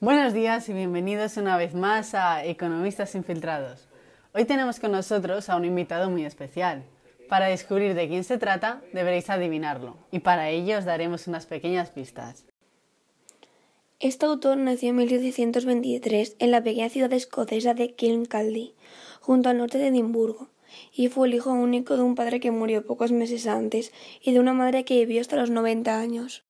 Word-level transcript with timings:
Buenos 0.00 0.32
días 0.32 0.66
y 0.70 0.72
bienvenidos 0.72 1.36
una 1.36 1.58
vez 1.58 1.74
más 1.74 2.14
a 2.14 2.46
Economistas 2.46 3.14
Infiltrados. 3.14 3.88
Hoy 4.32 4.46
tenemos 4.46 4.80
con 4.80 4.92
nosotros 4.92 5.50
a 5.50 5.56
un 5.56 5.66
invitado 5.66 6.08
muy 6.08 6.24
especial. 6.24 6.82
Para 7.28 7.48
descubrir 7.48 7.92
de 7.92 8.08
quién 8.08 8.24
se 8.24 8.38
trata, 8.38 8.80
deberéis 8.94 9.28
adivinarlo, 9.28 9.98
y 10.10 10.20
para 10.20 10.48
ello 10.48 10.78
os 10.78 10.86
daremos 10.86 11.26
unas 11.26 11.44
pequeñas 11.44 11.90
pistas. 11.90 12.46
Este 14.00 14.24
autor 14.24 14.56
nació 14.56 14.90
en 14.90 14.96
1723 14.96 16.36
en 16.38 16.50
la 16.52 16.62
pequeña 16.62 16.88
ciudad 16.88 17.12
escocesa 17.12 17.74
de 17.74 17.94
Kilncaldy, 17.94 18.74
junto 19.28 19.50
al 19.50 19.58
norte 19.58 19.76
de 19.76 19.88
Edimburgo, 19.88 20.48
y 20.90 21.08
fue 21.08 21.28
el 21.28 21.34
hijo 21.34 21.52
único 21.52 21.98
de 21.98 22.02
un 22.02 22.14
padre 22.14 22.40
que 22.40 22.50
murió 22.50 22.86
pocos 22.86 23.12
meses 23.12 23.46
antes 23.46 23.92
y 24.22 24.32
de 24.32 24.40
una 24.40 24.54
madre 24.54 24.86
que 24.86 25.00
vivió 25.00 25.20
hasta 25.20 25.36
los 25.36 25.50
90 25.50 26.00
años. 26.00 26.44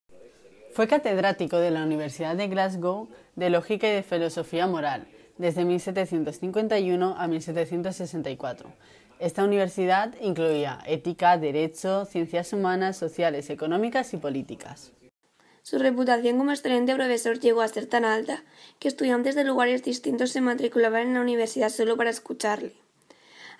Fue 0.75 0.87
catedrático 0.87 1.57
de 1.59 1.73
la 1.73 1.83
Universidad 1.83 2.37
de 2.37 2.47
Glasgow 2.47 3.09
de 3.35 3.51
Lógica 3.51 3.89
y 3.89 3.95
de 3.95 4.05
Filosofía 4.05 4.69
Moral 4.69 5.09
desde 5.39 5.65
1751 5.65 7.17
a 7.19 7.27
1764. 7.27 8.71
Esta 9.19 9.43
universidad 9.43 10.15
incluía 10.23 10.79
ética, 10.87 11.37
derecho, 11.37 12.05
ciencias 12.05 12.53
humanas, 12.53 12.97
sociales, 12.97 13.51
económicas 13.51 14.15
y 14.15 14.19
políticas. 14.19 14.93
Su 15.69 15.79
reputación 15.79 16.39
como 16.39 16.51
excelente 16.51 16.95
profesor 16.95 17.41
llegó 17.41 17.61
a 17.61 17.69
ser 17.69 17.85
tan 17.85 18.07
alta 18.07 18.43
que 18.79 18.89
estudiantes 18.89 19.35
de 19.35 19.45
lugares 19.45 19.85
distintos 19.85 20.31
se 20.31 20.41
matriculaban 20.41 21.09
en 21.09 21.13
la 21.13 21.21
universidad 21.21 21.69
solo 21.69 21.95
para 21.99 22.09
escucharle. 22.09 22.73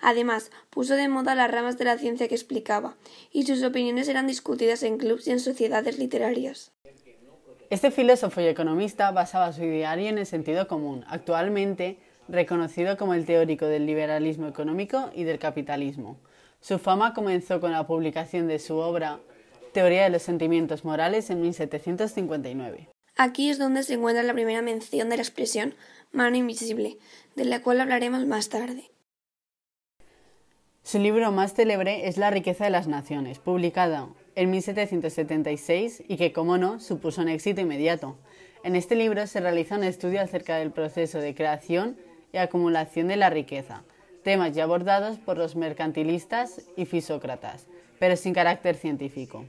Además, 0.01 0.49
puso 0.71 0.95
de 0.95 1.07
moda 1.07 1.35
las 1.35 1.51
ramas 1.51 1.77
de 1.77 1.85
la 1.85 1.99
ciencia 1.99 2.27
que 2.27 2.33
explicaba, 2.33 2.95
y 3.31 3.45
sus 3.45 3.61
opiniones 3.61 4.09
eran 4.09 4.25
discutidas 4.25 4.81
en 4.81 4.97
clubs 4.97 5.27
y 5.27 5.31
en 5.33 5.39
sociedades 5.39 5.99
literarias. 5.99 6.71
Este 7.69 7.91
filósofo 7.91 8.41
y 8.41 8.47
economista 8.47 9.11
basaba 9.11 9.53
su 9.53 9.63
ideario 9.63 10.09
en 10.09 10.17
el 10.17 10.25
sentido 10.25 10.67
común, 10.67 11.05
actualmente 11.09 11.99
reconocido 12.27 12.97
como 12.97 13.13
el 13.13 13.27
teórico 13.27 13.67
del 13.67 13.85
liberalismo 13.85 14.47
económico 14.47 15.11
y 15.13 15.25
del 15.25 15.37
capitalismo. 15.37 16.17
Su 16.59 16.79
fama 16.79 17.13
comenzó 17.13 17.61
con 17.61 17.71
la 17.71 17.85
publicación 17.85 18.47
de 18.47 18.57
su 18.57 18.77
obra 18.77 19.19
Teoría 19.73 20.03
de 20.03 20.09
los 20.09 20.23
sentimientos 20.23 20.83
morales 20.83 21.29
en 21.29 21.41
1759. 21.41 22.89
Aquí 23.15 23.49
es 23.49 23.59
donde 23.59 23.83
se 23.83 23.95
encuentra 23.95 24.23
la 24.23 24.33
primera 24.33 24.61
mención 24.61 25.09
de 25.09 25.17
la 25.17 25.21
expresión 25.21 25.75
mano 26.11 26.37
invisible, 26.37 26.97
de 27.35 27.45
la 27.45 27.61
cual 27.61 27.81
hablaremos 27.81 28.25
más 28.25 28.49
tarde. 28.49 28.89
Su 30.83 30.97
libro 30.97 31.31
más 31.31 31.53
célebre 31.53 32.07
es 32.07 32.17
La 32.17 32.31
riqueza 32.31 32.63
de 32.63 32.71
las 32.71 32.87
naciones, 32.87 33.37
publicado 33.37 34.15
en 34.35 34.49
1776 34.49 36.03
y 36.07 36.17
que, 36.17 36.31
como 36.33 36.57
no, 36.57 36.79
supuso 36.79 37.21
un 37.21 37.29
éxito 37.29 37.61
inmediato. 37.61 38.17
En 38.63 38.75
este 38.75 38.95
libro 38.95 39.27
se 39.27 39.39
realiza 39.39 39.75
un 39.75 39.83
estudio 39.83 40.21
acerca 40.21 40.55
del 40.55 40.71
proceso 40.71 41.19
de 41.19 41.35
creación 41.35 41.97
y 42.33 42.37
acumulación 42.37 43.07
de 43.07 43.17
la 43.17 43.29
riqueza, 43.29 43.83
temas 44.23 44.53
ya 44.53 44.63
abordados 44.63 45.17
por 45.17 45.37
los 45.37 45.55
mercantilistas 45.55 46.61
y 46.75 46.85
fisócratas, 46.85 47.67
pero 47.99 48.15
sin 48.15 48.33
carácter 48.33 48.75
científico. 48.75 49.45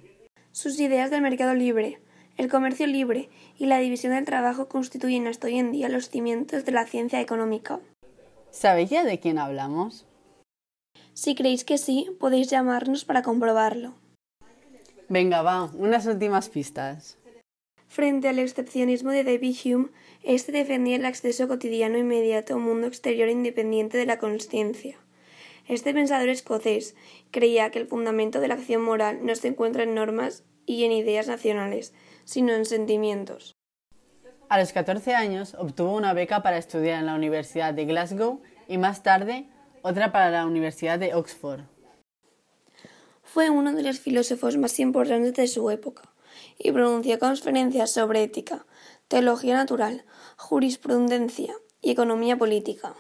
Sus 0.53 0.81
ideas 0.81 1.11
del 1.11 1.23
mercado 1.23 1.55
libre, 1.55 2.01
el 2.37 2.49
comercio 2.49 2.87
libre 2.87 3.29
y 3.57 3.67
la 3.67 3.79
división 3.79 4.13
del 4.13 4.25
trabajo 4.25 4.69
constituyen 4.69 5.27
hasta 5.29 5.47
hoy 5.47 5.59
en 5.59 5.71
día 5.71 5.89
los 5.89 6.09
cimientos 6.11 6.65
de 6.65 6.73
la 6.73 6.87
ciencia 6.87 7.21
económica. 7.21 7.81
¿Sabéis 8.51 8.91
ya 8.91 9.05
de 9.05 9.21
quién 9.21 9.39
hablamos? 9.39 10.07
Si 11.15 11.35
creéis 11.35 11.65
que 11.65 11.79
sí, 11.79 12.09
podéis 12.19 12.49
llamarnos 12.49 13.05
para 13.05 13.23
comprobarlo. 13.23 13.95
Venga, 15.09 15.43
va, 15.43 15.71
unas 15.75 16.07
últimas 16.07 16.49
pistas. 16.49 17.17
Frente 17.87 18.29
al 18.29 18.39
excepcionismo 18.39 19.11
de 19.11 19.25
David 19.25 19.57
Hume, 19.65 19.89
este 20.23 20.53
defendía 20.53 20.97
el 20.97 21.05
acceso 21.05 21.47
cotidiano 21.47 21.99
inmediato 21.99 22.55
a 22.55 22.57
un 22.57 22.65
mundo 22.65 22.87
exterior 22.87 23.29
independiente 23.29 23.99
de 23.99 24.07
la 24.07 24.19
conciencia. 24.19 24.99
Este 25.71 25.95
pensador 25.95 26.29
escocés 26.31 26.97
creía 27.31 27.71
que 27.71 27.79
el 27.79 27.87
fundamento 27.87 28.41
de 28.41 28.49
la 28.49 28.55
acción 28.55 28.83
moral 28.83 29.25
no 29.25 29.33
se 29.37 29.47
encuentra 29.47 29.85
en 29.85 29.95
normas 29.95 30.43
y 30.67 30.83
en 30.83 30.91
ideas 30.91 31.29
nacionales, 31.29 31.95
sino 32.25 32.53
en 32.55 32.65
sentimientos. 32.65 33.55
A 34.49 34.59
los 34.59 34.73
14 34.73 35.15
años 35.15 35.55
obtuvo 35.55 35.95
una 35.95 36.13
beca 36.13 36.43
para 36.43 36.59
estudiar 36.59 36.99
en 36.99 37.07
la 37.07 37.15
Universidad 37.15 37.73
de 37.73 37.85
Glasgow 37.85 38.43
y 38.67 38.79
más 38.79 39.05
tarde 39.05 39.47
otra 39.83 40.11
para 40.11 40.31
la 40.31 40.45
Universidad 40.45 40.99
de 40.99 41.15
Oxford. 41.15 41.61
Fue 43.23 43.49
uno 43.49 43.73
de 43.73 43.85
los 43.85 44.01
filósofos 44.01 44.57
más 44.57 44.81
importantes 44.81 45.35
de 45.35 45.47
su 45.47 45.71
época 45.71 46.03
y 46.59 46.73
pronunció 46.73 47.17
conferencias 47.21 47.93
sobre 47.93 48.25
ética, 48.25 48.67
teología 49.07 49.55
natural, 49.55 50.05
jurisprudencia 50.37 51.55
y 51.81 51.93
economía 51.93 52.37
política. 52.37 52.97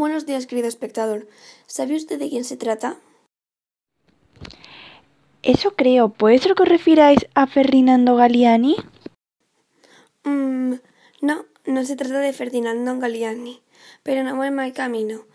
Buenos 0.00 0.24
días, 0.24 0.46
querido 0.46 0.66
espectador. 0.66 1.28
¿Sabe 1.66 1.94
usted 1.94 2.18
de 2.18 2.30
quién 2.30 2.44
se 2.44 2.56
trata? 2.56 2.96
Eso 5.42 5.72
creo. 5.72 6.08
¿Puede 6.08 6.38
ser 6.38 6.54
que 6.54 6.62
os 6.62 6.68
refiráis 6.70 7.26
a 7.34 7.46
Ferdinando 7.46 8.16
Galiani? 8.16 8.76
Mm, 10.24 10.76
no, 11.20 11.44
no 11.66 11.84
se 11.84 11.96
trata 11.96 12.18
de 12.20 12.32
Ferdinando 12.32 12.98
Galiani, 12.98 13.60
pero 14.02 14.24
no 14.24 14.34
voy 14.36 14.50
mal 14.50 14.72
camino. 14.72 15.26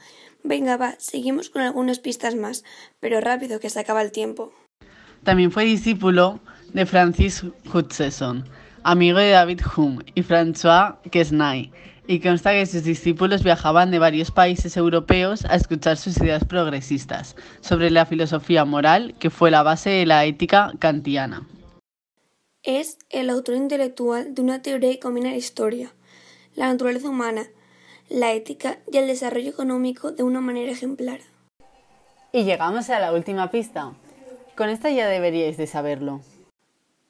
Venga, 0.44 0.78
va, 0.78 0.96
seguimos 0.98 1.52
con 1.52 1.62
algunas 1.62 2.00
pistas 2.00 2.34
más, 2.34 2.64
pero 3.00 3.22
rápido 3.22 3.60
que 3.60 3.70
se 3.70 3.80
acaba 3.80 4.02
el 4.02 4.12
tiempo. 4.12 4.52
También 5.24 5.52
fue 5.52 5.66
discípulo 5.66 6.40
de 6.74 6.88
Francis 6.88 7.44
Hutcheson, 7.72 8.50
amigo 8.82 9.20
de 9.20 9.30
David 9.30 9.62
Hume 9.78 10.04
y 10.16 10.24
François 10.24 10.98
Quesnay, 11.12 11.72
y 12.08 12.20
consta 12.20 12.52
que 12.52 12.66
sus 12.66 12.84
discípulos 12.84 13.44
viajaban 13.44 13.92
de 13.92 14.00
varios 14.00 14.32
países 14.32 14.78
europeos 14.78 15.46
a 15.46 15.56
escuchar 15.56 15.98
sus 15.98 16.18
ideas 16.18 16.46
progresistas 16.46 17.36
sobre 17.62 17.90
la 17.90 18.06
filosofía 18.06 18.66
moral 18.66 19.16
que 19.20 19.30
fue 19.30 19.52
la 19.52 19.64
base 19.64 19.90
de 19.90 20.06
la 20.06 20.26
ética 20.26 20.74
kantiana. 20.80 21.48
Es 22.64 22.98
el 23.10 23.30
autor 23.30 23.56
intelectual 23.56 24.34
de 24.34 24.42
una 24.42 24.62
teoría 24.62 24.92
que 24.92 25.00
combina 25.00 25.30
la 25.30 25.38
historia, 25.38 25.94
la 26.56 26.68
naturaleza 26.68 27.10
humana, 27.10 27.48
la 28.10 28.34
ética 28.34 28.80
y 28.92 28.98
el 28.98 29.08
desarrollo 29.08 29.50
económico 29.50 30.12
de 30.12 30.24
una 30.24 30.42
manera 30.42 30.72
ejemplar. 30.72 31.20
Y 32.32 32.44
llegamos 32.44 32.90
a 32.90 33.00
la 33.00 33.14
última 33.14 33.50
pista. 33.52 33.94
Con 34.56 34.70
esta 34.70 34.90
ya 34.90 35.08
deberíais 35.08 35.58
de 35.58 35.68
saberlo. 35.68 36.22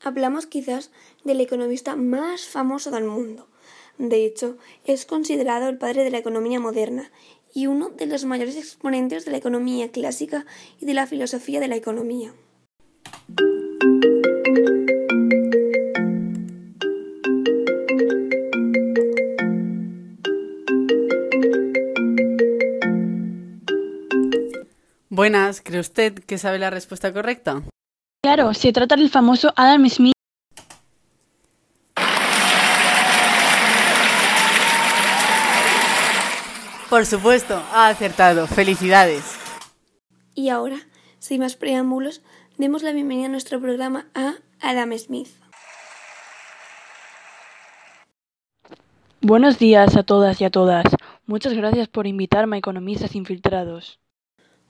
Hablamos 0.04 0.46
quizás 0.46 0.92
del 1.24 1.42
economista 1.42 1.96
más 1.96 2.46
famoso 2.46 2.92
del 2.92 3.06
mundo, 3.06 3.48
de 3.98 4.26
hecho, 4.26 4.58
es 4.86 5.06
considerado 5.06 5.70
el 5.70 5.78
padre 5.78 6.04
de 6.04 6.12
la 6.12 6.18
economía 6.18 6.60
moderna 6.60 7.12
y 7.54 7.68
uno 7.68 7.90
de 7.90 8.06
los 8.06 8.26
mayores 8.26 8.58
exponentes 8.58 9.26
de 9.26 9.32
la 9.32 9.38
economía 9.38 9.90
clásica 9.92 10.46
y 10.80 10.86
de 10.86 10.94
la 10.94 11.08
filosofía 11.08 11.60
de 11.60 11.68
la 11.70 11.78
economía. 11.78 12.34
Buenas, 25.10 25.62
¿cree 25.62 25.80
usted 25.80 26.14
que 26.14 26.38
sabe 26.38 26.60
la 26.60 26.70
respuesta 26.70 27.14
correcta? 27.14 27.64
Claro, 28.22 28.54
se 28.54 28.74
trata 28.74 28.98
del 28.98 29.10
famoso 29.10 29.54
Adam 29.56 29.88
Smith. 29.88 30.15
Por 36.96 37.06
supuesto, 37.06 37.62
ha 37.74 37.90
acertado. 37.90 38.48
Felicidades. 38.48 39.22
Y 40.34 40.48
ahora, 40.48 40.78
sin 41.20 41.42
más 41.42 41.58
preámbulos, 41.58 42.22
demos 42.58 42.84
la 42.84 42.94
bienvenida 42.94 43.26
a 43.26 43.30
nuestro 43.30 43.60
programa 43.60 44.08
a 44.14 44.36
Adam 44.62 44.98
Smith. 44.98 45.28
Buenos 49.20 49.60
días 49.60 49.98
a 49.98 50.04
todas 50.04 50.40
y 50.40 50.46
a 50.46 50.50
todas. 50.50 50.86
Muchas 51.26 51.54
gracias 51.54 51.90
por 51.90 52.08
invitarme 52.08 52.56
a 52.56 52.60
Economistas 52.60 53.14
Infiltrados. 53.14 54.00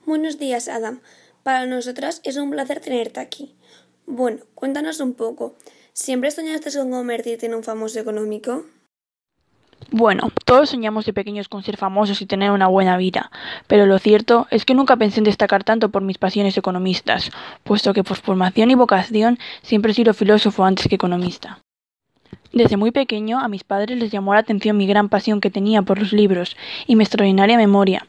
Buenos 0.04 0.36
días, 0.36 0.66
Adam. 0.66 1.02
Para 1.44 1.66
nosotras 1.66 2.20
es 2.24 2.36
un 2.38 2.50
placer 2.50 2.80
tenerte 2.80 3.20
aquí. 3.20 3.54
Bueno, 4.04 4.40
cuéntanos 4.56 4.98
un 4.98 5.14
poco. 5.14 5.54
¿Siempre 5.92 6.32
soñaste 6.32 6.76
con 6.76 6.90
convertirte 6.90 7.46
en 7.46 7.54
un 7.54 7.62
famoso 7.62 8.00
económico? 8.00 8.64
Bueno, 9.90 10.30
todos 10.44 10.70
soñamos 10.70 11.06
de 11.06 11.12
pequeños 11.12 11.48
con 11.48 11.62
ser 11.62 11.76
famosos 11.76 12.20
y 12.20 12.26
tener 12.26 12.50
una 12.50 12.66
buena 12.66 12.96
vida, 12.96 13.30
pero 13.68 13.86
lo 13.86 13.98
cierto 13.98 14.48
es 14.50 14.64
que 14.64 14.74
nunca 14.74 14.96
pensé 14.96 15.20
en 15.20 15.24
destacar 15.24 15.62
tanto 15.62 15.90
por 15.90 16.02
mis 16.02 16.18
pasiones 16.18 16.58
economistas, 16.58 17.30
puesto 17.62 17.94
que 17.94 18.02
por 18.02 18.16
formación 18.16 18.70
y 18.70 18.74
vocación 18.74 19.38
siempre 19.62 19.92
he 19.92 19.94
sido 19.94 20.12
filósofo 20.12 20.64
antes 20.64 20.88
que 20.88 20.96
economista. 20.96 21.60
Desde 22.52 22.76
muy 22.76 22.90
pequeño 22.90 23.38
a 23.38 23.48
mis 23.48 23.64
padres 23.64 23.98
les 23.98 24.10
llamó 24.10 24.34
la 24.34 24.40
atención 24.40 24.76
mi 24.76 24.86
gran 24.86 25.08
pasión 25.08 25.40
que 25.40 25.50
tenía 25.50 25.82
por 25.82 25.98
los 25.98 26.12
libros 26.12 26.56
y 26.86 26.96
mi 26.96 27.04
extraordinaria 27.04 27.56
memoria. 27.56 28.06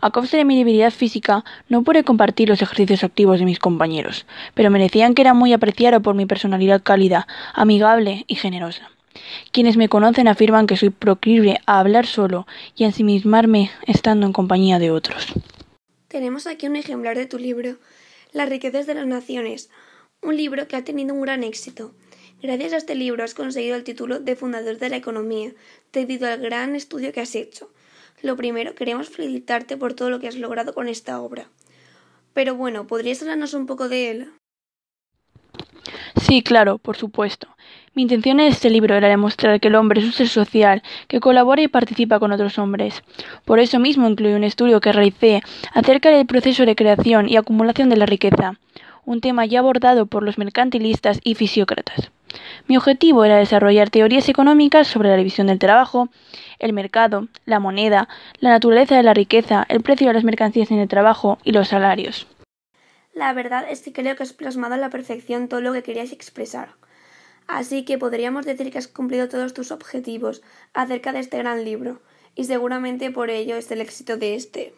A 0.00 0.10
costa 0.10 0.36
de 0.36 0.44
mi 0.44 0.56
debilidad 0.56 0.92
física 0.92 1.44
no 1.68 1.82
pude 1.82 2.04
compartir 2.04 2.48
los 2.48 2.62
ejercicios 2.62 3.04
activos 3.04 3.38
de 3.38 3.44
mis 3.44 3.58
compañeros, 3.58 4.24
pero 4.54 4.70
me 4.70 4.78
decían 4.78 5.14
que 5.14 5.22
era 5.22 5.34
muy 5.34 5.52
apreciado 5.52 6.00
por 6.00 6.14
mi 6.14 6.26
personalidad 6.26 6.82
cálida, 6.82 7.26
amigable 7.54 8.24
y 8.28 8.36
generosa. 8.36 8.88
Quienes 9.52 9.76
me 9.76 9.88
conocen 9.88 10.28
afirman 10.28 10.66
que 10.66 10.76
soy 10.76 10.90
proclive 10.90 11.60
a 11.66 11.80
hablar 11.80 12.06
solo 12.06 12.46
y 12.76 12.84
a 12.84 12.88
ensimismarme 12.88 13.70
estando 13.86 14.26
en 14.26 14.32
compañía 14.32 14.78
de 14.78 14.90
otros. 14.90 15.26
Tenemos 16.08 16.46
aquí 16.46 16.66
un 16.66 16.76
ejemplar 16.76 17.16
de 17.16 17.26
tu 17.26 17.38
libro, 17.38 17.76
Las 18.32 18.48
riquezas 18.48 18.86
de 18.86 18.94
las 18.94 19.06
naciones, 19.06 19.70
un 20.22 20.36
libro 20.36 20.68
que 20.68 20.76
ha 20.76 20.84
tenido 20.84 21.14
un 21.14 21.22
gran 21.22 21.44
éxito. 21.44 21.92
Gracias 22.42 22.72
a 22.72 22.76
este 22.76 22.94
libro 22.94 23.24
has 23.24 23.34
conseguido 23.34 23.74
el 23.76 23.84
título 23.84 24.20
de 24.20 24.36
fundador 24.36 24.78
de 24.78 24.88
la 24.90 24.96
economía, 24.96 25.52
debido 25.92 26.28
al 26.28 26.40
gran 26.40 26.76
estudio 26.76 27.12
que 27.12 27.20
has 27.20 27.34
hecho. 27.34 27.70
Lo 28.22 28.36
primero, 28.36 28.74
queremos 28.74 29.08
felicitarte 29.08 29.76
por 29.76 29.94
todo 29.94 30.10
lo 30.10 30.20
que 30.20 30.28
has 30.28 30.36
logrado 30.36 30.74
con 30.74 30.88
esta 30.88 31.20
obra. 31.20 31.48
Pero 32.34 32.54
bueno, 32.54 32.86
¿podrías 32.86 33.20
hablarnos 33.22 33.54
un 33.54 33.66
poco 33.66 33.88
de 33.88 34.10
él? 34.10 34.32
Sí, 36.28 36.42
claro, 36.42 36.76
por 36.76 36.98
supuesto. 36.98 37.48
Mi 37.94 38.02
intención 38.02 38.38
en 38.38 38.48
este 38.48 38.68
libro 38.68 38.94
era 38.94 39.08
demostrar 39.08 39.58
que 39.60 39.68
el 39.68 39.74
hombre 39.74 40.00
es 40.00 40.06
un 40.06 40.12
ser 40.12 40.28
social, 40.28 40.82
que 41.08 41.20
colabora 41.20 41.62
y 41.62 41.68
participa 41.68 42.18
con 42.18 42.32
otros 42.32 42.58
hombres. 42.58 43.02
Por 43.46 43.60
eso 43.60 43.78
mismo 43.78 44.06
incluí 44.06 44.34
un 44.34 44.44
estudio 44.44 44.78
que 44.82 44.92
realicé 44.92 45.42
acerca 45.72 46.10
del 46.10 46.26
proceso 46.26 46.66
de 46.66 46.76
creación 46.76 47.30
y 47.30 47.36
acumulación 47.36 47.88
de 47.88 47.96
la 47.96 48.04
riqueza, 48.04 48.58
un 49.06 49.22
tema 49.22 49.46
ya 49.46 49.60
abordado 49.60 50.04
por 50.04 50.22
los 50.22 50.36
mercantilistas 50.36 51.18
y 51.24 51.34
fisiócratas. 51.34 52.10
Mi 52.66 52.76
objetivo 52.76 53.24
era 53.24 53.38
desarrollar 53.38 53.88
teorías 53.88 54.28
económicas 54.28 54.86
sobre 54.86 55.08
la 55.08 55.16
división 55.16 55.46
del 55.46 55.58
trabajo, 55.58 56.10
el 56.58 56.74
mercado, 56.74 57.28
la 57.46 57.58
moneda, 57.58 58.06
la 58.40 58.50
naturaleza 58.50 58.98
de 58.98 59.02
la 59.02 59.14
riqueza, 59.14 59.64
el 59.70 59.80
precio 59.80 60.08
de 60.08 60.12
las 60.12 60.24
mercancías 60.24 60.70
en 60.70 60.78
el 60.78 60.88
trabajo 60.88 61.38
y 61.42 61.52
los 61.52 61.68
salarios. 61.68 62.26
La 63.18 63.32
verdad 63.32 63.64
es 63.68 63.82
que 63.82 63.92
creo 63.92 64.14
que 64.14 64.22
has 64.22 64.32
plasmado 64.32 64.74
a 64.74 64.76
la 64.76 64.90
perfección 64.90 65.48
todo 65.48 65.60
lo 65.60 65.72
que 65.72 65.82
querías 65.82 66.12
expresar. 66.12 66.76
Así 67.48 67.84
que 67.84 67.98
podríamos 67.98 68.46
decir 68.46 68.70
que 68.70 68.78
has 68.78 68.86
cumplido 68.86 69.28
todos 69.28 69.54
tus 69.54 69.72
objetivos 69.72 70.40
acerca 70.72 71.12
de 71.12 71.18
este 71.18 71.38
gran 71.38 71.64
libro, 71.64 72.00
y 72.36 72.44
seguramente 72.44 73.10
por 73.10 73.30
ello 73.30 73.56
es 73.56 73.72
el 73.72 73.80
éxito 73.80 74.18
de 74.18 74.36
este. 74.36 74.72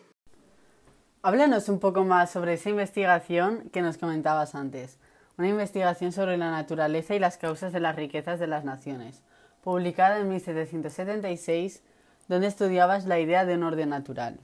Háblanos 1.21 1.69
un 1.69 1.81
poco 1.81 2.03
más 2.05 2.31
sobre 2.31 2.55
esa 2.55 2.71
investigación 2.71 3.69
que 3.75 3.83
nos 3.83 3.99
comentabas 3.99 4.55
antes 4.55 4.97
una 5.37 5.49
investigación 5.49 6.11
sobre 6.11 6.39
la 6.39 6.51
naturaleza 6.51 7.15
y 7.15 7.19
las 7.19 7.37
causas 7.37 7.75
de 7.75 7.81
las 7.81 7.95
riquezas 7.95 8.41
de 8.41 8.47
las 8.47 8.65
naciones, 8.65 9.23
publicada 9.63 10.19
en 10.19 10.31
1776, 10.31 11.83
donde 12.29 12.47
estudiabas 12.47 13.05
la 13.05 13.21
idea 13.21 13.45
de 13.45 13.55
un 13.55 13.65
orden 13.65 13.91
natural. 13.91 14.41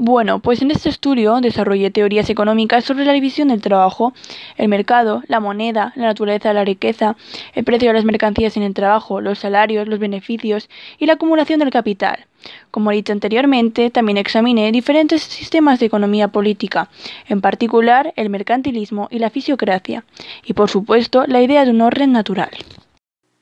Bueno, 0.00 0.38
pues 0.38 0.62
en 0.62 0.70
este 0.70 0.88
estudio 0.88 1.40
desarrollé 1.40 1.90
teorías 1.90 2.30
económicas 2.30 2.84
sobre 2.84 3.04
la 3.04 3.12
división 3.12 3.48
del 3.48 3.60
trabajo, 3.60 4.12
el 4.56 4.68
mercado, 4.68 5.24
la 5.26 5.40
moneda, 5.40 5.92
la 5.96 6.04
naturaleza 6.04 6.50
de 6.50 6.54
la 6.54 6.64
riqueza, 6.64 7.16
el 7.52 7.64
precio 7.64 7.88
de 7.88 7.94
las 7.94 8.04
mercancías 8.04 8.56
en 8.56 8.62
el 8.62 8.74
trabajo, 8.74 9.20
los 9.20 9.40
salarios, 9.40 9.88
los 9.88 9.98
beneficios 9.98 10.70
y 10.98 11.06
la 11.06 11.14
acumulación 11.14 11.58
del 11.58 11.70
capital. 11.70 12.26
Como 12.70 12.92
he 12.92 12.94
dicho 12.94 13.12
anteriormente, 13.12 13.90
también 13.90 14.18
examiné 14.18 14.70
diferentes 14.70 15.20
sistemas 15.20 15.80
de 15.80 15.86
economía 15.86 16.28
política, 16.28 16.88
en 17.28 17.40
particular 17.40 18.12
el 18.14 18.30
mercantilismo 18.30 19.08
y 19.10 19.18
la 19.18 19.30
fisiocracia, 19.30 20.04
y 20.44 20.52
por 20.52 20.70
supuesto 20.70 21.26
la 21.26 21.42
idea 21.42 21.64
de 21.64 21.72
un 21.72 21.80
orden 21.80 22.12
natural. 22.12 22.50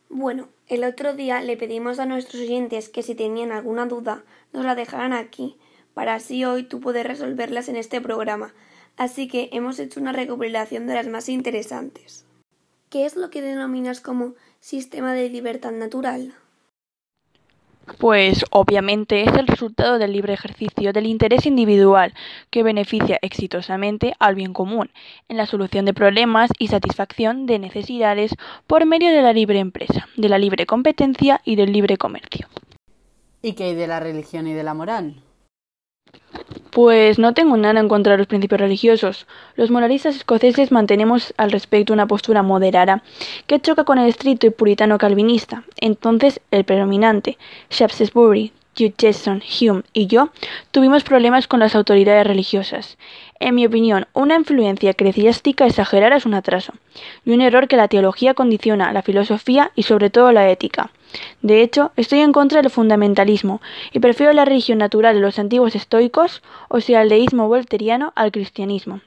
Bueno, 0.09 0.49
el 0.69 0.85
otro 0.85 1.13
día 1.13 1.43
le 1.43 1.59
pedimos 1.59 1.99
a 1.99 2.07
nuestros 2.07 2.41
oyentes 2.41 2.89
que 2.89 3.03
si 3.03 3.15
tenían 3.15 3.53
alguna 3.53 3.85
duda 3.85 4.23
nos 4.55 4.65
la 4.65 4.75
dejaran 4.75 5.13
aquí 5.13 5.59
para 5.97 6.17
así 6.17 6.45
hoy 6.45 6.63
tú 6.63 6.79
poder 6.79 7.09
resolverlas 7.09 7.71
en 7.71 7.77
este 7.77 8.03
programa. 8.03 8.53
Así 8.99 9.29
que 9.29 9.49
hemos 9.53 9.79
hecho 9.79 9.99
una 9.99 10.13
recopilación 10.13 10.87
de 10.87 10.93
las 10.93 11.07
más 11.09 11.31
interesantes. 11.31 12.27
¿Qué 12.91 13.07
es 13.07 13.17
lo 13.17 13.31
que 13.31 13.41
denominas 13.41 14.03
como 14.03 14.35
sistema 14.61 15.15
de 15.15 15.31
libertad 15.31 15.73
natural? 15.73 16.35
Pues 17.99 18.45
obviamente 18.51 19.23
es 19.23 19.33
el 19.33 19.47
resultado 19.47 19.99
del 19.99 20.13
libre 20.13 20.35
ejercicio 20.35 20.93
del 20.93 21.07
interés 21.07 21.47
individual 21.47 22.13
que 22.51 22.63
beneficia 22.63 23.19
exitosamente 23.23 24.13
al 24.19 24.35
bien 24.35 24.53
común 24.53 24.91
en 25.31 25.39
la 25.39 25.47
solución 25.47 25.87
de 25.87 25.95
problemas 25.95 26.51
y 26.59 26.69
satisfacción 26.69 27.47
de 27.47 27.59
necesidades 27.59 28.35
por 28.67 28.85
medio 28.85 29.11
de 29.13 29.23
la 29.23 29.33
libre 29.33 29.61
empresa, 29.61 30.09
de 30.19 30.29
la 30.29 30.39
libre 30.39 30.67
competencia 30.67 31.41
y 31.43 31.57
del 31.57 31.73
libre 31.73 31.97
comercio. 31.97 32.49
¿Y 33.41 33.55
qué 33.55 33.65
hay 33.65 33.75
de 33.75 33.87
la 33.87 33.99
religión 33.99 34.47
y 34.47 34.53
de 34.53 34.63
la 34.63 34.75
moral? 34.75 35.23
Pues 36.77 37.19
no 37.19 37.33
tengo 37.33 37.57
nada 37.57 37.81
en 37.81 37.89
contra 37.89 38.13
de 38.13 38.19
los 38.19 38.27
principios 38.27 38.61
religiosos. 38.61 39.27
Los 39.55 39.71
moralistas 39.71 40.15
escoceses 40.15 40.73
mantenemos 40.73 41.33
al 41.39 41.51
respecto 41.51 41.95
una 41.95 42.07
postura 42.07 42.43
moderada, 42.43 43.03
que 43.47 43.59
choca 43.59 43.85
con 43.85 43.99
el 43.99 44.11
estricto 44.11 44.47
y 44.47 44.51
puritano 44.51 44.99
calvinista. 44.99 45.63
Entonces, 45.81 46.39
el 46.51 46.65
predominante, 46.65 47.39
Shaftesbury, 47.71 48.53
Jackson, 48.75 49.43
Hume 49.59 49.85
y 49.95 50.07
yo, 50.07 50.29
tuvimos 50.71 51.03
problemas 51.03 51.49
con 51.49 51.61
las 51.61 51.75
autoridades 51.75 52.27
religiosas. 52.27 52.99
En 53.41 53.55
mi 53.55 53.65
opinión, 53.65 54.07
una 54.13 54.35
influencia 54.37 54.91
eclesiástica 54.91 55.65
exagerada 55.65 56.17
es 56.17 56.27
un 56.27 56.35
atraso, 56.35 56.75
y 57.25 57.31
un 57.31 57.41
error 57.41 57.69
que 57.69 57.79
la 57.79 57.89
teología 57.89 58.35
condiciona 58.35 58.93
la 58.93 59.01
filosofía 59.01 59.73
y 59.77 59.85
sobre 59.85 60.11
todo 60.11 60.31
la 60.31 60.51
ética. 60.51 60.91
De 61.43 61.63
hecho, 61.63 61.93
estoy 61.97 62.21
en 62.21 62.33
contra 62.33 62.63
del 62.63 62.71
fundamentalismo 62.71 63.61
y 63.93 64.01
prefiero 64.01 64.33
la 64.33 64.45
religión 64.45 64.79
natural 64.79 65.15
de 65.15 65.21
los 65.21 65.39
antiguos 65.39 65.75
estoicos, 65.75 66.43
o 66.69 66.81
sea, 66.81 67.03
el 67.03 67.09
deísmo 67.09 67.49
volteriano, 67.49 68.13
al 68.17 68.33
cristianismo. 68.33 69.01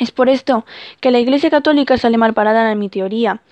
Es 0.00 0.12
por 0.12 0.30
esto 0.30 0.64
que 1.00 1.10
la 1.10 1.18
Iglesia 1.18 1.50
Católica 1.50 1.98
sale 1.98 2.16
mal 2.16 2.32
parada 2.32 2.72
en 2.72 2.78
mi 2.78 2.88
teoría, 2.88 3.42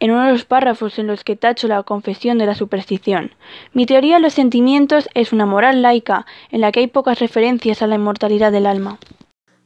en 0.00 0.10
uno 0.10 0.26
de 0.26 0.32
los 0.32 0.44
párrafos 0.44 0.98
en 0.98 1.06
los 1.06 1.24
que 1.24 1.34
tacho 1.34 1.66
la 1.66 1.82
confesión 1.82 2.36
de 2.36 2.44
la 2.44 2.54
superstición. 2.54 3.32
Mi 3.72 3.86
teoría 3.86 4.16
de 4.16 4.20
los 4.20 4.34
sentimientos 4.34 5.08
es 5.14 5.32
una 5.32 5.46
moral 5.46 5.80
laica 5.80 6.26
en 6.50 6.60
la 6.60 6.72
que 6.72 6.80
hay 6.80 6.88
pocas 6.88 7.20
referencias 7.20 7.80
a 7.80 7.86
la 7.86 7.94
inmortalidad 7.94 8.52
del 8.52 8.66
alma. 8.66 8.98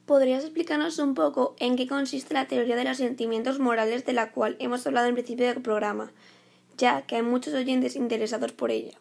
¿Podrías 0.06 0.44
explicarnos 0.44 1.00
un 1.00 1.14
poco 1.14 1.56
en 1.58 1.75
qué 1.75 1.88
consiste 1.88 2.34
la 2.34 2.46
teoría 2.46 2.76
de 2.76 2.84
los 2.84 2.98
sentimientos 2.98 3.58
morales 3.58 4.06
de 4.06 4.12
la 4.12 4.30
cual 4.30 4.56
hemos 4.60 4.86
hablado 4.86 5.08
en 5.08 5.14
principio 5.14 5.46
del 5.48 5.60
programa? 5.60 6.12
Ya 6.78 7.02
que 7.02 7.16
hay 7.16 7.22
muchos 7.22 7.52
oyentes 7.52 7.97
interesados 7.97 8.52
por 8.52 8.70
ella. 8.70 8.97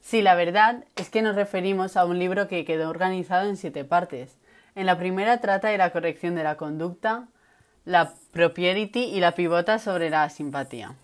Sí, 0.00 0.22
la 0.22 0.34
verdad 0.34 0.84
es 0.96 1.10
que 1.10 1.22
nos 1.22 1.36
referimos 1.36 1.96
a 1.96 2.06
un 2.06 2.18
libro 2.18 2.48
que 2.48 2.64
quedó 2.64 2.88
organizado 2.88 3.48
en 3.48 3.56
siete 3.56 3.84
partes. 3.84 4.36
En 4.74 4.86
la 4.86 4.98
primera 4.98 5.40
trata 5.40 5.68
de 5.68 5.78
la 5.78 5.90
corrección 5.90 6.34
de 6.34 6.44
la 6.44 6.56
conducta, 6.56 7.28
la 7.84 8.14
propriety 8.32 9.04
y 9.04 9.20
la 9.20 9.32
pivota 9.32 9.78
sobre 9.78 10.10
la 10.10 10.28
simpatía. 10.30 10.94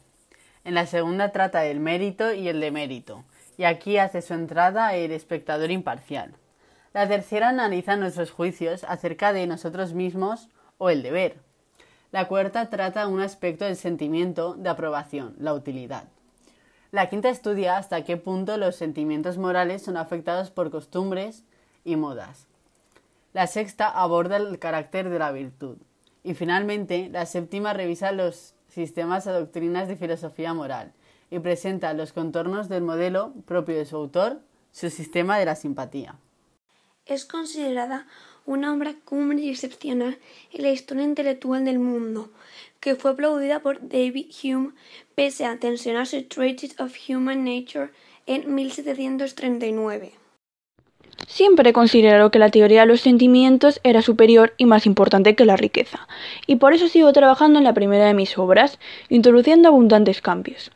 En 0.65 0.75
la 0.75 0.87
segunda 0.87 1.31
trata 1.31 1.61
del 1.61 1.81
mérito 1.81 2.33
y 2.33 2.49
el 2.49 2.61
demérito, 2.61 3.25
y 3.57 3.65
aquí 3.65 3.99
hace 3.99 4.23
su 4.23 4.35
entrada 4.35 4.95
el 4.95 5.12
espectador 5.12 5.71
imparcial. 5.71 6.35
La 6.93 7.07
tercera 7.07 7.50
analiza 7.50 7.97
nuestros 7.97 8.31
juicios 8.31 8.85
acerca 8.85 9.33
de 9.33 9.47
nosotros 9.47 9.93
mismos 9.93 10.49
o 10.79 10.91
el 10.91 11.03
deber, 11.03 11.37
la 12.11 12.27
cuarta 12.27 12.71
trata 12.71 13.07
un 13.07 13.21
aspecto 13.21 13.65
del 13.65 13.77
sentimiento 13.77 14.55
de 14.55 14.69
aprobación, 14.69 15.35
la 15.38 15.53
utilidad. 15.53 16.05
La 16.91 17.11
quinta 17.11 17.29
estudia 17.29 17.77
hasta 17.77 18.03
qué 18.05 18.17
punto 18.17 18.57
los 18.57 18.77
sentimientos 18.77 19.37
morales 19.37 19.83
son 19.83 19.99
afectados 19.99 20.50
por 20.50 20.71
costumbres 20.71 21.45
y 21.85 21.97
modas. 21.97 22.47
La 23.35 23.47
sexta 23.47 23.88
aborda 23.88 24.38
el 24.38 24.59
carácter 24.59 25.11
de 25.11 25.19
la 25.19 25.31
virtud. 25.33 25.77
Y 26.25 26.33
finalmente, 26.33 27.11
la 27.11 27.27
séptima 27.27 27.75
revisa 27.75 28.11
los 28.12 28.55
sistemas 28.69 29.27
o 29.27 29.33
doctrinas 29.33 29.87
de 29.87 29.97
filosofía 29.97 30.55
moral 30.55 30.93
y 31.31 31.38
presenta 31.41 31.93
los 31.93 32.15
contornos 32.15 32.71
del 32.71 32.83
modelo 32.83 33.35
propio 33.47 33.77
de 33.77 33.85
su 33.85 33.97
autor, 33.97 34.41
su 34.73 34.88
sistema 34.88 35.38
de 35.38 35.45
la 35.45 35.57
simpatía. 35.57 36.17
Es 37.05 37.27
considerada 37.27 38.07
una 38.49 38.73
obra 38.73 38.95
cumbre 39.05 39.40
y 39.40 39.50
excepcional 39.50 40.17
en 40.52 40.62
la 40.62 40.71
historia 40.71 41.05
intelectual 41.05 41.67
del 41.67 41.78
mundo, 41.78 42.31
que 42.81 42.95
fue 42.95 43.11
aplaudida 43.11 43.61
por 43.61 43.87
David 43.87 44.26
Hume 44.43 44.71
pese 45.14 45.45
a 45.45 45.59
tensionar 45.59 46.07
su 46.07 46.23
Treatise 46.23 46.83
of 46.83 46.97
Human 47.09 47.45
Nature 47.45 47.90
en 48.26 48.55
1739. 48.55 50.12
Siempre 51.26 51.75
consideró 51.75 52.31
que 52.31 52.38
la 52.38 52.50
teoría 52.50 52.81
de 52.81 52.87
los 52.87 53.02
sentimientos 53.02 53.81
era 53.83 54.00
superior 54.00 54.55
y 54.57 54.64
más 54.64 54.87
importante 54.87 55.35
que 55.35 55.45
la 55.45 55.57
riqueza, 55.57 56.09
y 56.47 56.57
por 56.57 56.73
eso 56.73 56.88
sigo 56.88 57.12
trabajando 57.12 57.59
en 57.59 57.64
la 57.64 57.75
primera 57.75 58.07
de 58.07 58.14
mis 58.14 58.38
obras, 58.38 58.78
introduciendo 59.11 59.69
abundantes 59.69 60.23
cambios. 60.23 60.71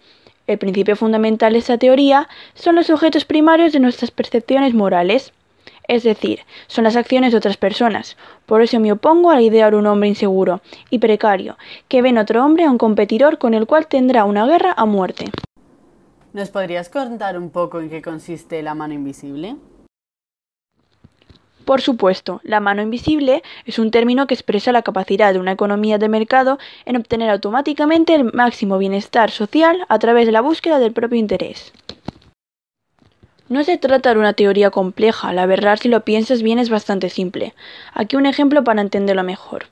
El 0.46 0.58
principio 0.58 0.94
fundamental 0.94 1.54
de 1.54 1.60
esta 1.60 1.78
teoría 1.78 2.28
son 2.52 2.74
los 2.74 2.90
objetos 2.90 3.24
primarios 3.24 3.72
de 3.72 3.80
nuestras 3.80 4.10
percepciones 4.10 4.74
morales, 4.74 5.32
es 5.88 6.02
decir, 6.02 6.40
son 6.66 6.84
las 6.84 6.96
acciones 6.96 7.32
de 7.32 7.38
otras 7.38 7.56
personas. 7.56 8.16
Por 8.46 8.62
eso 8.62 8.80
me 8.80 8.92
opongo 8.92 9.30
a 9.30 9.34
la 9.34 9.42
idea 9.42 9.70
de 9.70 9.76
un 9.76 9.86
hombre 9.86 10.08
inseguro 10.08 10.60
y 10.90 10.98
precario, 10.98 11.56
que 11.88 12.02
ve 12.02 12.10
en 12.10 12.18
otro 12.18 12.44
hombre 12.44 12.64
a 12.64 12.70
un 12.70 12.78
competidor 12.78 13.38
con 13.38 13.54
el 13.54 13.66
cual 13.66 13.86
tendrá 13.86 14.24
una 14.24 14.46
guerra 14.46 14.74
a 14.76 14.86
muerte. 14.86 15.30
¿Nos 16.32 16.50
podrías 16.50 16.88
contar 16.88 17.36
un 17.38 17.50
poco 17.50 17.80
en 17.80 17.90
qué 17.90 18.00
consiste 18.00 18.62
la 18.62 18.74
mano 18.74 18.94
invisible? 18.94 19.56
Por 21.64 21.80
supuesto, 21.80 22.40
la 22.42 22.60
mano 22.60 22.82
invisible 22.82 23.42
es 23.66 23.78
un 23.78 23.90
término 23.90 24.26
que 24.26 24.34
expresa 24.34 24.72
la 24.72 24.82
capacidad 24.82 25.32
de 25.32 25.38
una 25.38 25.52
economía 25.52 25.98
de 25.98 26.08
mercado 26.08 26.58
en 26.86 26.96
obtener 26.96 27.30
automáticamente 27.30 28.14
el 28.14 28.32
máximo 28.32 28.78
bienestar 28.78 29.30
social 29.30 29.84
a 29.88 29.98
través 29.98 30.26
de 30.26 30.32
la 30.32 30.40
búsqueda 30.40 30.78
del 30.78 30.92
propio 30.92 31.18
interés. 31.18 31.72
No 33.48 33.64
se 33.64 33.76
trata 33.76 34.14
de 34.14 34.20
una 34.20 34.32
teoría 34.32 34.70
compleja, 34.70 35.32
la 35.32 35.46
verdad 35.46 35.78
si 35.80 35.88
lo 35.88 36.04
piensas 36.04 36.42
bien 36.42 36.58
es 36.58 36.70
bastante 36.70 37.10
simple. 37.10 37.54
Aquí 37.92 38.16
un 38.16 38.26
ejemplo 38.26 38.64
para 38.64 38.80
entenderlo 38.80 39.22
mejor. 39.24 39.66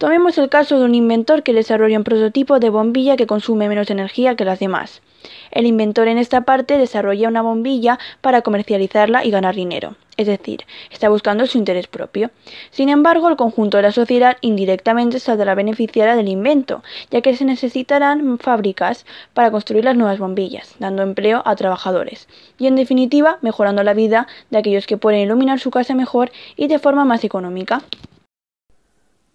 Tomemos 0.00 0.38
el 0.38 0.48
caso 0.48 0.78
de 0.78 0.86
un 0.86 0.94
inventor 0.94 1.42
que 1.42 1.52
desarrolla 1.52 1.98
un 1.98 2.04
prototipo 2.04 2.58
de 2.58 2.70
bombilla 2.70 3.18
que 3.18 3.26
consume 3.26 3.68
menos 3.68 3.90
energía 3.90 4.34
que 4.34 4.46
las 4.46 4.58
demás. 4.58 5.02
El 5.50 5.66
inventor 5.66 6.08
en 6.08 6.16
esta 6.16 6.40
parte 6.40 6.78
desarrolla 6.78 7.28
una 7.28 7.42
bombilla 7.42 7.98
para 8.22 8.40
comercializarla 8.40 9.26
y 9.26 9.30
ganar 9.30 9.54
dinero, 9.54 9.96
es 10.16 10.26
decir, 10.26 10.64
está 10.90 11.10
buscando 11.10 11.44
su 11.44 11.58
interés 11.58 11.86
propio. 11.86 12.30
Sin 12.70 12.88
embargo, 12.88 13.28
el 13.28 13.36
conjunto 13.36 13.76
de 13.76 13.82
la 13.82 13.92
sociedad 13.92 14.38
indirectamente 14.40 15.20
saldrá 15.20 15.54
beneficiada 15.54 16.16
del 16.16 16.28
invento, 16.28 16.82
ya 17.10 17.20
que 17.20 17.36
se 17.36 17.44
necesitarán 17.44 18.38
fábricas 18.38 19.04
para 19.34 19.50
construir 19.50 19.84
las 19.84 19.96
nuevas 19.96 20.18
bombillas, 20.18 20.76
dando 20.78 21.02
empleo 21.02 21.42
a 21.44 21.56
trabajadores, 21.56 22.26
y 22.58 22.68
en 22.68 22.76
definitiva 22.76 23.36
mejorando 23.42 23.82
la 23.82 23.92
vida 23.92 24.28
de 24.48 24.56
aquellos 24.56 24.86
que 24.86 24.96
pueden 24.96 25.20
iluminar 25.20 25.60
su 25.60 25.70
casa 25.70 25.94
mejor 25.94 26.32
y 26.56 26.68
de 26.68 26.78
forma 26.78 27.04
más 27.04 27.22
económica. 27.22 27.82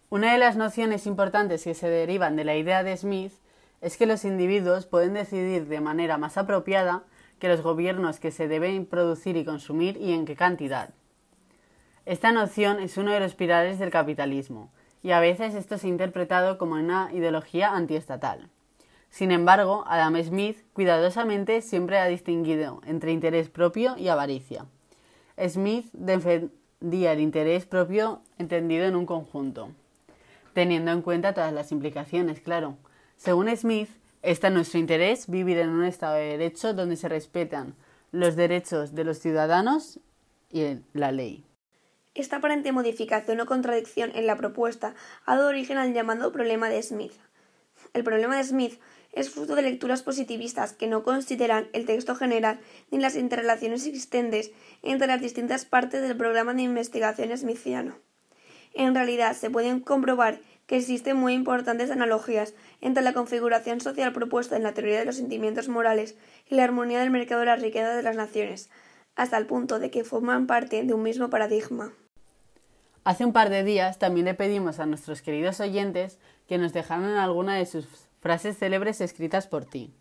Una 0.09 0.33
de 0.33 0.37
las 0.37 0.55
nociones 0.55 1.07
importantes 1.07 1.63
que 1.63 1.73
se 1.73 1.89
derivan 1.89 2.35
de 2.35 2.43
la 2.43 2.55
idea 2.55 2.83
de 2.83 2.95
Smith 2.95 3.33
es 3.81 3.97
que 3.97 4.05
los 4.05 4.23
individuos 4.23 4.85
pueden 4.85 5.13
decidir 5.13 5.67
de 5.67 5.81
manera 5.81 6.17
más 6.19 6.37
apropiada 6.37 7.03
que 7.39 7.47
los 7.47 7.61
gobiernos 7.61 8.19
que 8.19 8.31
se 8.31 8.47
deben 8.47 8.85
producir 8.85 9.35
y 9.35 9.43
consumir 9.43 9.97
y 9.97 10.13
en 10.13 10.25
qué 10.25 10.35
cantidad. 10.35 10.91
Esta 12.05 12.31
noción 12.31 12.79
es 12.79 12.97
uno 12.97 13.11
de 13.11 13.19
los 13.19 13.33
pilares 13.33 13.79
del 13.79 13.89
capitalismo, 13.89 14.69
y 15.01 15.11
a 15.11 15.19
veces 15.19 15.55
esto 15.55 15.79
se 15.79 15.87
ha 15.87 15.89
interpretado 15.89 16.59
como 16.59 16.75
una 16.75 17.09
ideología 17.11 17.75
antiestatal. 17.75 18.49
Sin 19.09 19.31
embargo, 19.31 19.85
Adam 19.87 20.21
Smith 20.23 20.57
cuidadosamente 20.73 21.61
siempre 21.61 21.97
ha 21.97 22.05
distinguido 22.05 22.81
entre 22.85 23.11
interés 23.11 23.49
propio 23.49 23.97
y 23.97 24.07
avaricia. 24.09 24.65
Smith 25.47 25.89
defendía 25.93 27.13
el 27.13 27.21
interés 27.21 27.65
propio 27.65 28.21
entendido 28.37 28.85
en 28.85 28.95
un 28.95 29.05
conjunto, 29.05 29.71
teniendo 30.55 30.91
en 30.91 31.01
cuenta 31.01 31.33
todas 31.33 31.53
las 31.53 31.73
implicaciones, 31.73 32.39
claro, 32.39 32.77
según 33.17 33.55
Smith, 33.55 33.89
está 34.21 34.47
en 34.47 34.53
nuestro 34.53 34.79
interés 34.79 35.29
vivir 35.29 35.57
en 35.57 35.69
un 35.69 35.83
Estado 35.83 36.15
de 36.15 36.37
Derecho 36.37 36.73
donde 36.73 36.95
se 36.95 37.09
respetan 37.09 37.75
los 38.11 38.37
derechos 38.37 38.95
de 38.95 39.03
los 39.03 39.19
ciudadanos 39.19 39.99
y 40.49 40.77
la 40.93 41.11
ley. 41.11 41.45
Esta 42.13 42.37
aparente 42.37 42.71
modificación 42.71 43.41
o 43.41 43.45
contradicción 43.45 44.11
en 44.15 44.27
la 44.27 44.37
propuesta 44.37 44.95
ha 45.25 45.35
dado 45.35 45.49
origen 45.49 45.77
al 45.77 45.93
llamado 45.93 46.31
problema 46.31 46.69
de 46.69 46.81
Smith. 46.81 47.11
El 47.93 48.05
problema 48.05 48.37
de 48.37 48.45
Smith 48.45 48.79
es 49.11 49.29
fruto 49.29 49.55
de 49.55 49.61
lecturas 49.61 50.03
positivistas 50.03 50.71
que 50.71 50.87
no 50.87 51.03
consideran 51.03 51.67
el 51.73 51.85
texto 51.85 52.15
general 52.15 52.61
ni 52.91 52.99
las 52.99 53.17
interrelaciones 53.17 53.85
existentes 53.85 54.51
entre 54.83 55.07
las 55.07 55.21
distintas 55.21 55.65
partes 55.65 56.01
del 56.01 56.15
programa 56.15 56.53
de 56.53 56.61
investigación 56.61 57.37
smithiano. 57.37 57.97
En 58.75 58.93
realidad, 58.93 59.35
se 59.35 59.49
pueden 59.49 59.79
comprobar 59.79 60.39
que 60.67 60.77
existen 60.77 61.15
muy 61.15 61.33
importantes 61.33 61.91
analogías 61.91 62.53
entre 62.81 63.03
la 63.03 63.13
configuración 63.13 63.79
social 63.79 64.11
propuesta 64.11 64.57
en 64.57 64.63
la 64.63 64.73
teoría 64.73 64.99
de 64.99 65.05
los 65.05 65.15
sentimientos 65.15 65.69
morales 65.69 66.15
y 66.49 66.55
la 66.55 66.65
armonía 66.65 66.99
del 66.99 67.09
mercado 67.09 67.39
de 67.39 67.47
la 67.47 67.55
riqueza 67.55 67.95
de 67.95 68.03
las 68.03 68.17
naciones, 68.17 68.69
hasta 69.15 69.37
el 69.37 69.45
punto 69.45 69.79
de 69.79 69.91
que 69.91 70.03
forman 70.03 70.45
parte 70.45 70.83
de 70.83 70.93
un 70.93 71.03
mismo 71.03 71.29
paradigma. 71.29 71.93
Hace 73.05 73.23
un 73.23 73.33
par 73.33 73.49
de 73.49 73.63
días 73.63 73.97
también 73.97 74.25
le 74.25 74.33
pedimos 74.33 74.79
a 74.79 74.85
nuestros 74.85 75.21
queridos 75.21 75.61
oyentes 75.61 76.19
que 76.47 76.57
nos 76.57 76.73
dejaran 76.73 77.17
alguna 77.17 77.55
de 77.55 77.65
sus 77.65 77.87
frases 78.19 78.57
célebres 78.57 78.99
escritas 78.99 79.47
por 79.47 79.63
ti. 79.65 79.93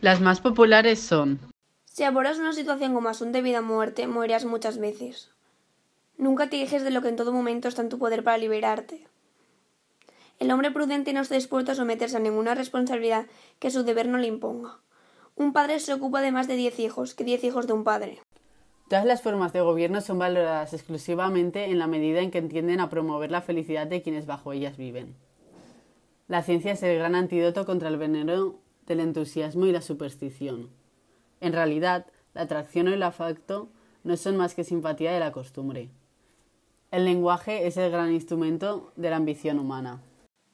Las 0.00 0.20
más 0.20 0.40
populares 0.40 1.00
son 1.00 1.38
Si 1.84 2.02
abordas 2.02 2.38
una 2.38 2.52
situación 2.52 2.92
como 2.92 3.08
asunto 3.08 3.38
de 3.38 3.42
vida 3.42 3.60
o 3.60 3.62
muerte, 3.62 4.06
morirás 4.08 4.44
muchas 4.44 4.78
veces. 4.78 5.30
Nunca 6.16 6.48
te 6.48 6.56
dejes 6.56 6.84
de 6.84 6.90
lo 6.90 7.02
que 7.02 7.08
en 7.08 7.16
todo 7.16 7.32
momento 7.32 7.68
está 7.68 7.82
en 7.82 7.88
tu 7.88 7.98
poder 7.98 8.22
para 8.22 8.38
liberarte. 8.38 9.06
El 10.38 10.50
hombre 10.50 10.70
prudente 10.70 11.12
no 11.12 11.20
está 11.20 11.34
dispuesto 11.34 11.72
a 11.72 11.74
someterse 11.74 12.16
a 12.16 12.20
ninguna 12.20 12.54
responsabilidad 12.54 13.26
que 13.58 13.70
su 13.70 13.84
deber 13.84 14.08
no 14.08 14.18
le 14.18 14.26
imponga. 14.26 14.80
Un 15.36 15.52
padre 15.52 15.80
se 15.80 15.92
ocupa 15.92 16.20
de 16.20 16.32
más 16.32 16.46
de 16.46 16.56
diez 16.56 16.78
hijos 16.78 17.14
que 17.14 17.24
diez 17.24 17.42
hijos 17.44 17.66
de 17.66 17.72
un 17.72 17.84
padre. 17.84 18.20
Todas 18.88 19.04
las 19.04 19.22
formas 19.22 19.52
de 19.52 19.62
gobierno 19.62 20.00
son 20.00 20.18
valoradas 20.18 20.72
exclusivamente 20.72 21.64
en 21.64 21.78
la 21.78 21.86
medida 21.86 22.20
en 22.20 22.30
que 22.30 22.38
entienden 22.38 22.80
a 22.80 22.90
promover 22.90 23.30
la 23.30 23.40
felicidad 23.40 23.86
de 23.86 24.02
quienes 24.02 24.26
bajo 24.26 24.52
ellas 24.52 24.76
viven. 24.76 25.16
La 26.28 26.42
ciencia 26.42 26.72
es 26.72 26.82
el 26.82 26.98
gran 26.98 27.14
antídoto 27.14 27.66
contra 27.66 27.88
el 27.88 27.96
veneno 27.96 28.56
del 28.86 29.00
entusiasmo 29.00 29.66
y 29.66 29.72
la 29.72 29.82
superstición. 29.82 30.70
En 31.40 31.52
realidad, 31.52 32.06
la 32.34 32.42
atracción 32.42 32.88
o 32.88 32.92
el 32.92 33.02
afecto 33.02 33.68
no 34.04 34.16
son 34.16 34.36
más 34.36 34.54
que 34.54 34.64
simpatía 34.64 35.12
de 35.12 35.20
la 35.20 35.32
costumbre. 35.32 35.90
El 36.94 37.06
lenguaje 37.06 37.66
es 37.66 37.76
el 37.76 37.90
gran 37.90 38.12
instrumento 38.12 38.92
de 38.94 39.10
la 39.10 39.16
ambición 39.16 39.58
humana. 39.58 40.00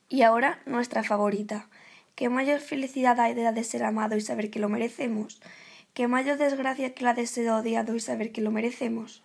Y 0.09 0.23
ahora 0.23 0.59
nuestra 0.65 1.03
favorita. 1.03 1.69
¿Qué 2.15 2.31
mayor 2.31 2.61
felicidad 2.61 3.21
hay 3.21 3.35
de 3.35 3.43
la 3.43 3.53
de 3.53 3.63
ser 3.63 3.85
amado 3.85 4.17
y 4.17 4.23
saber 4.23 4.51
que 4.51 4.59
lo 4.59 4.71
merecemos? 4.71 5.39
¿Qué 5.93 6.09
mayor 6.09 6.39
desgracia 6.39 6.95
que 6.95 7.05
la 7.05 7.13
de 7.13 7.27
ser 7.27 7.51
odiado 7.51 7.95
y 7.95 8.01
saber 8.01 8.33
que 8.33 8.41
lo 8.41 8.51
merecemos? 8.53 9.23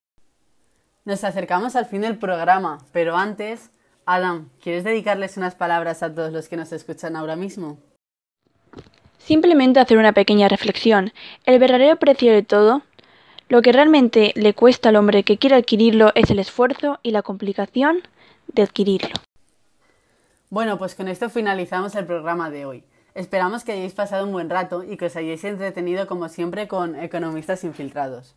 Nos 1.06 1.24
acercamos 1.24 1.78
al 1.78 1.86
fin 1.86 2.02
del 2.02 2.18
programa, 2.18 2.80
pero 2.92 3.16
antes, 3.16 3.72
Adam, 4.06 4.50
¿quieres 4.62 4.84
dedicarles 4.84 5.38
unas 5.38 5.56
palabras 5.56 6.04
a 6.04 6.14
todos 6.14 6.34
los 6.34 6.50
que 6.50 6.58
nos 6.58 6.74
escuchan 6.74 7.16
ahora 7.16 7.38
mismo? 7.38 7.78
Simplemente 9.20 9.80
hacer 9.80 9.98
una 9.98 10.12
pequeña 10.12 10.50
reflexión. 10.50 11.14
El 11.46 11.60
verdadero 11.60 11.96
precio 11.96 12.34
de 12.34 12.44
todo, 12.44 12.82
lo 13.48 13.62
que 13.62 13.72
realmente 13.72 14.34
le 14.36 14.54
cuesta 14.54 14.90
al 14.90 14.96
hombre 14.96 15.24
que 15.24 15.38
quiere 15.38 15.56
adquirirlo 15.56 16.12
es 16.16 16.32
el 16.32 16.40
esfuerzo 16.40 17.00
y 17.04 17.12
la 17.12 17.22
complicación 17.22 18.02
de 18.48 18.64
adquirirlo. 18.64 19.14
Bueno, 20.50 20.78
pues 20.78 20.96
con 20.96 21.08
esto 21.08 21.30
finalizamos 21.30 21.96
el 21.96 22.06
programa 22.06 22.50
de 22.50 22.66
hoy. 22.66 22.84
Esperamos 23.14 23.64
que 23.64 23.72
hayáis 23.72 23.94
pasado 23.94 24.26
un 24.26 24.32
buen 24.32 24.50
rato 24.50 24.84
y 24.84 24.98
que 24.98 25.06
os 25.06 25.16
hayáis 25.16 25.44
entretenido 25.44 26.08
como 26.08 26.28
siempre 26.28 26.68
con 26.68 26.96
economistas 26.96 27.64
infiltrados. 27.64 28.36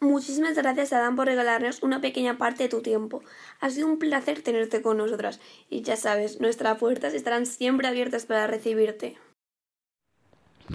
Muchísimas 0.00 0.56
gracias 0.56 0.94
Adán 0.94 1.14
por 1.14 1.26
regalarnos 1.26 1.82
una 1.82 2.00
pequeña 2.00 2.38
parte 2.38 2.62
de 2.64 2.68
tu 2.70 2.80
tiempo. 2.80 3.22
Ha 3.60 3.68
sido 3.68 3.86
un 3.86 3.98
placer 3.98 4.42
tenerte 4.42 4.80
con 4.80 4.96
nosotras 4.96 5.40
y 5.68 5.82
ya 5.82 5.96
sabes, 5.96 6.40
nuestras 6.40 6.78
puertas 6.78 7.12
estarán 7.12 7.44
siempre 7.44 7.86
abiertas 7.86 8.24
para 8.24 8.46
recibirte. 8.46 9.18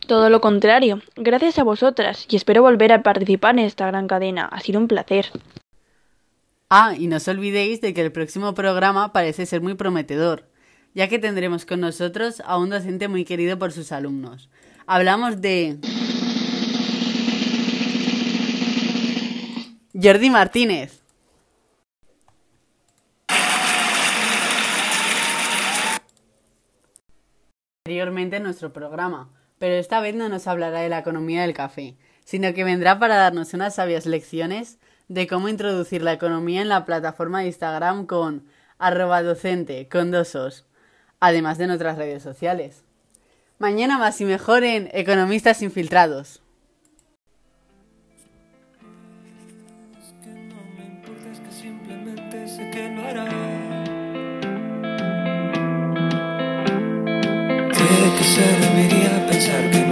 Todo 0.07 0.29
lo 0.29 0.39
contrario, 0.41 1.01
gracias 1.15 1.57
a 1.57 1.63
vosotras 1.63 2.27
y 2.29 2.35
espero 2.35 2.61
volver 2.61 2.91
a 2.91 3.01
participar 3.01 3.57
en 3.57 3.65
esta 3.65 3.87
gran 3.87 4.07
cadena. 4.07 4.45
Ha 4.45 4.59
sido 4.59 4.79
un 4.79 4.87
placer. 4.87 5.31
Ah, 6.69 6.93
y 6.97 7.07
no 7.07 7.17
os 7.17 7.27
olvidéis 7.27 7.81
de 7.81 7.93
que 7.93 8.01
el 8.01 8.11
próximo 8.11 8.53
programa 8.53 9.13
parece 9.13 9.45
ser 9.45 9.61
muy 9.61 9.75
prometedor, 9.75 10.47
ya 10.93 11.07
que 11.07 11.19
tendremos 11.19 11.65
con 11.65 11.79
nosotros 11.79 12.41
a 12.45 12.57
un 12.57 12.69
docente 12.69 13.07
muy 13.07 13.25
querido 13.25 13.57
por 13.57 13.71
sus 13.71 13.91
alumnos. 13.91 14.49
Hablamos 14.85 15.41
de... 15.41 15.77
Jordi 19.93 20.29
Martínez. 20.29 21.01
Anteriormente 27.85 28.37
en 28.37 28.43
nuestro 28.43 28.73
programa, 28.73 29.29
pero 29.59 29.75
esta 29.75 29.99
vez 30.01 30.15
no 30.15 30.29
nos 30.29 30.47
hablará 30.47 30.79
de 30.81 30.89
la 30.89 30.99
economía 30.99 31.41
del 31.41 31.53
café, 31.53 31.95
sino 32.23 32.53
que 32.53 32.63
vendrá 32.63 32.99
para 32.99 33.15
darnos 33.15 33.53
unas 33.53 33.75
sabias 33.75 34.05
lecciones 34.05 34.79
de 35.07 35.27
cómo 35.27 35.49
introducir 35.49 36.01
la 36.01 36.13
economía 36.13 36.61
en 36.61 36.69
la 36.69 36.85
plataforma 36.85 37.41
de 37.41 37.47
Instagram 37.47 38.05
con 38.05 38.43
arroba 38.77 39.23
docente 39.23 39.87
con 39.87 40.11
dos 40.11 40.65
además 41.19 41.57
de 41.57 41.65
en 41.65 41.71
otras 41.71 41.97
redes 41.97 42.23
sociales. 42.23 42.83
Mañana 43.57 43.97
más 43.97 44.19
y 44.19 44.25
mejor 44.25 44.63
en 44.63 44.89
Economistas 44.91 45.61
Infiltrados. 45.61 46.41
Que 58.17 58.23
se 58.23 58.41
debería 58.41 59.25
pensar 59.27 59.69
que 59.69 59.84